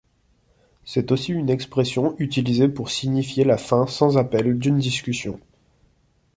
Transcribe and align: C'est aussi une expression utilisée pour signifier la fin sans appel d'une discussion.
C'est 0.83 1.11
aussi 1.11 1.31
une 1.31 1.51
expression 1.51 2.15
utilisée 2.17 2.67
pour 2.67 2.89
signifier 2.89 3.43
la 3.43 3.59
fin 3.59 3.85
sans 3.85 4.17
appel 4.17 4.57
d'une 4.57 4.79
discussion. 4.79 5.39